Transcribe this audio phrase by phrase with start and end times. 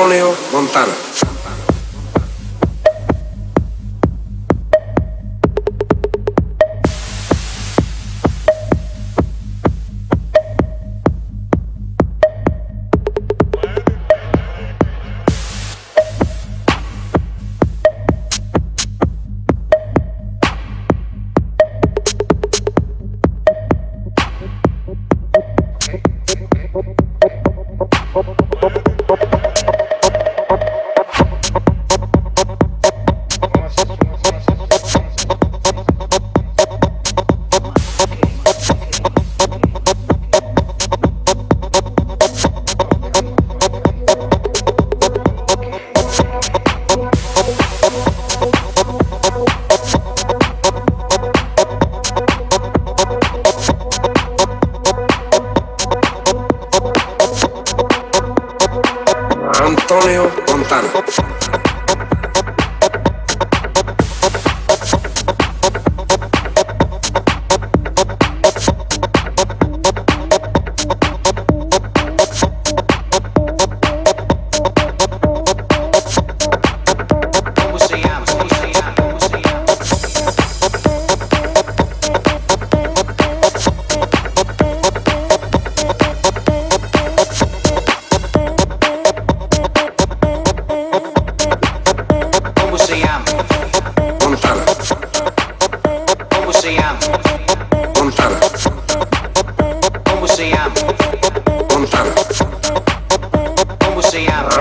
[0.00, 1.09] Antonio Montana.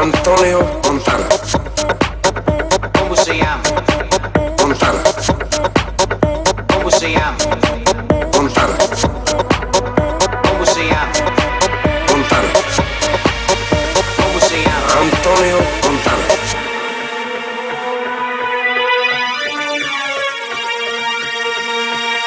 [0.01, 1.25] Antonio Montana.
[2.97, 3.61] ¿Cómo se llama?
[4.57, 4.99] Montana.
[6.73, 7.35] ¿Cómo se llama?
[8.33, 8.77] Montana.
[10.41, 11.11] ¿Cómo se llama?
[12.07, 12.49] Montana.
[14.15, 14.87] ¿Cómo se llama?
[15.01, 16.25] Antonio Montana.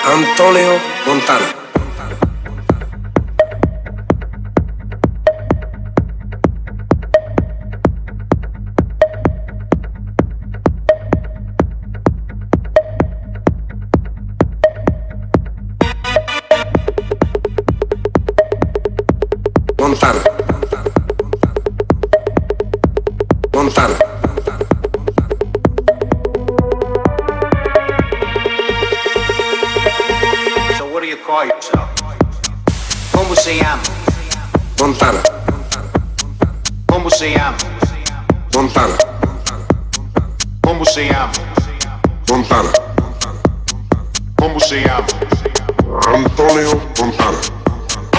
[0.04, 1.61] Antonio Montana.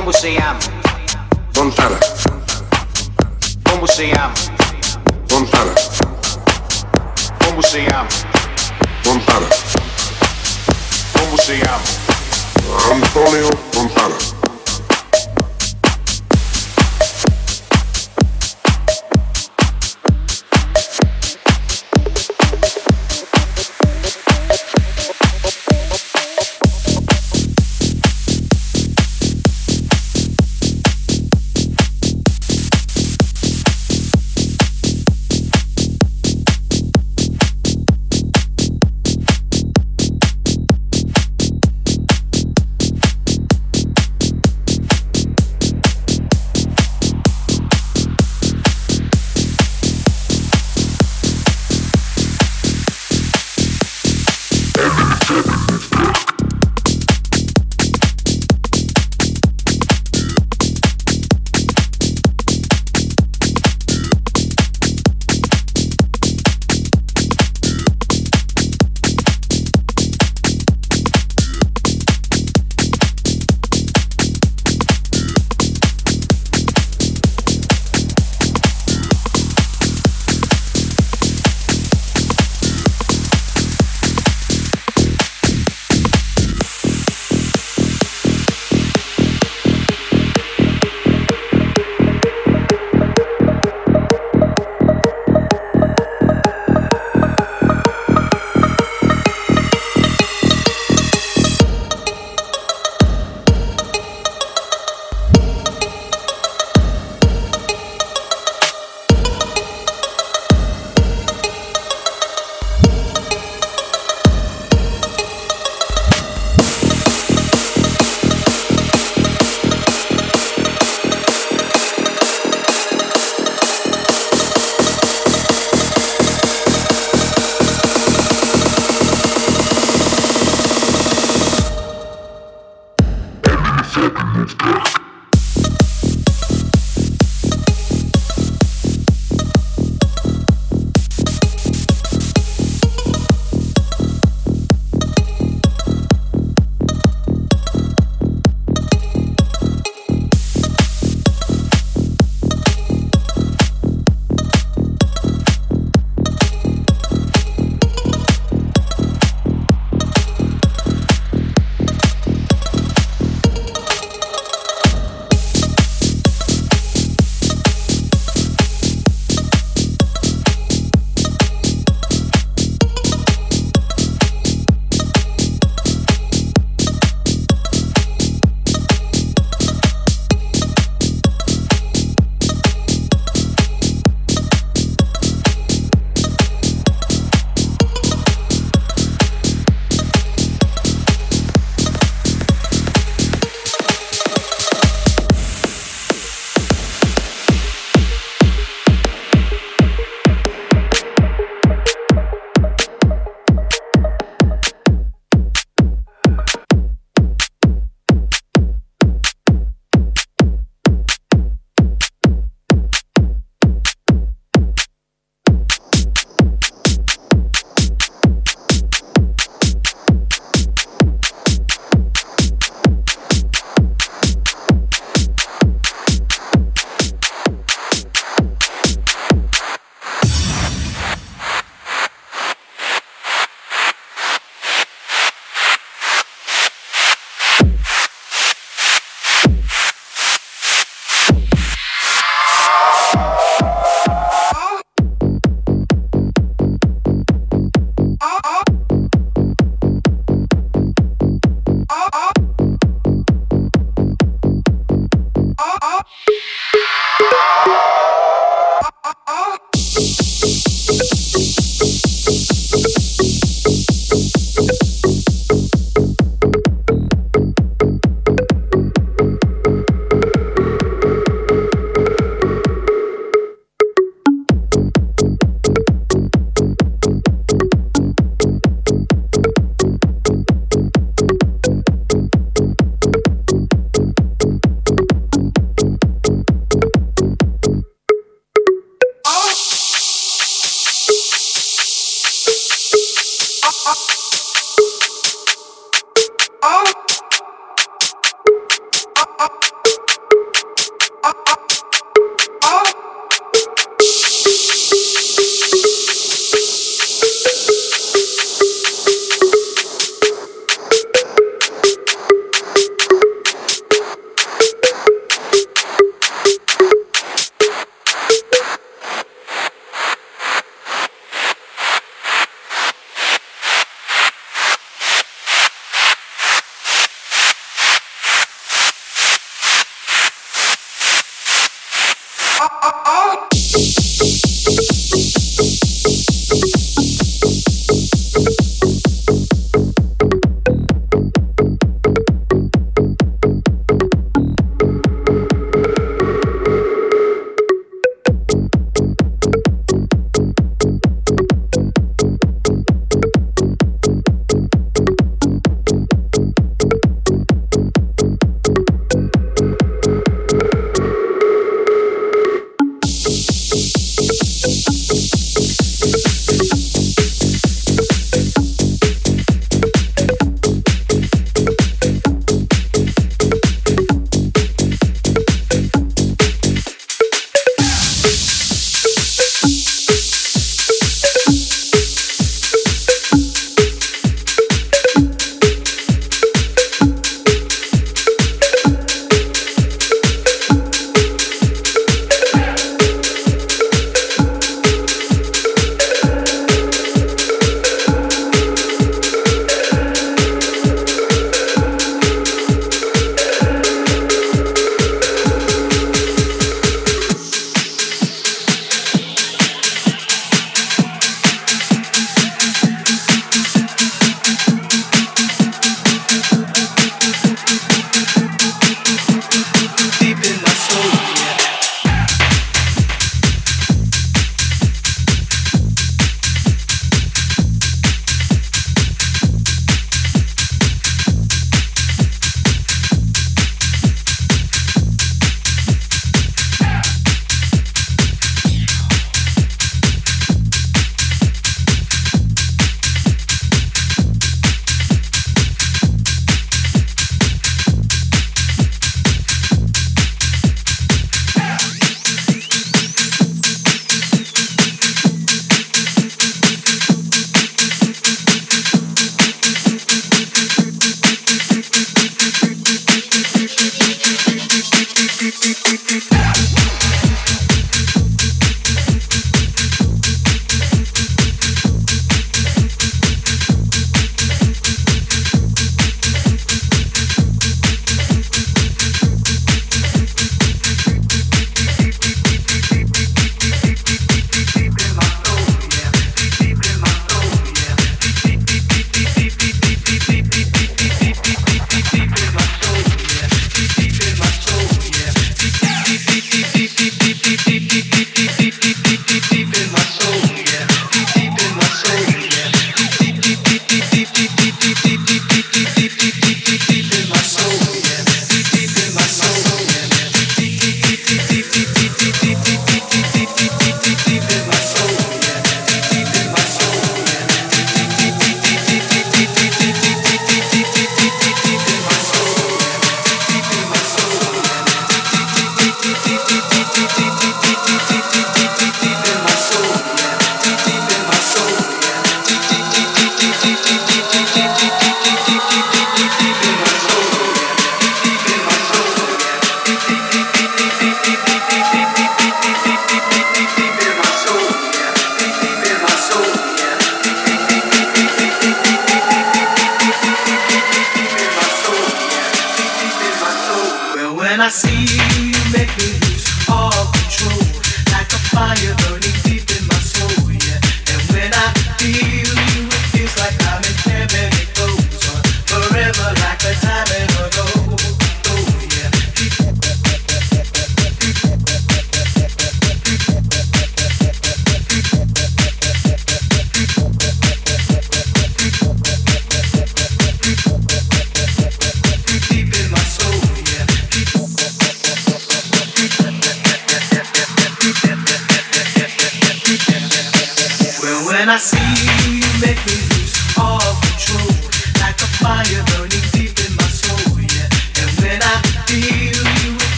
[0.00, 0.58] Como se llama?
[1.54, 1.98] Montana.
[3.70, 4.32] Como se llama?
[5.30, 5.72] Montana.
[7.44, 8.08] Como se llama?
[9.04, 9.46] Montana.
[11.12, 11.82] Como se llama?
[12.90, 14.39] Antonio Montana.